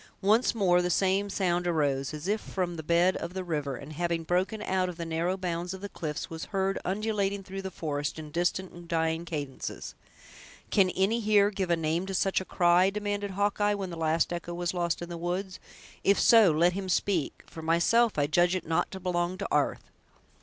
[0.23, 3.93] Once more the same sound arose, as if from the bed of the river, and
[3.93, 7.69] having broken out of the narrow bounds of the cliffs, was heard undulating through the
[7.69, 9.93] forest, in distant and dying cadences.
[10.71, 14.33] "Can any here give a name to such a cry?" demanded Hawkeye, when the last
[14.33, 15.59] echo was lost in the woods;
[16.03, 19.83] "if so, let him speak; for myself, I judge it not to belong to 'arth!"